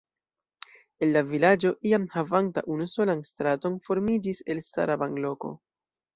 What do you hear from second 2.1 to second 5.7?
havanta unusolan straton formiĝis elstara banloko.